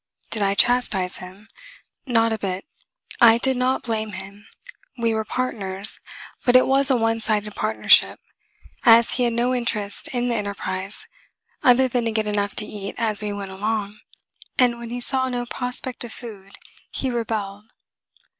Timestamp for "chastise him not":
0.55-2.33